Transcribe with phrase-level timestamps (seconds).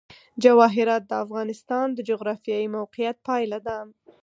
[0.43, 3.77] جواهرات د افغانستان د جغرافیایي موقیعت پایله ده.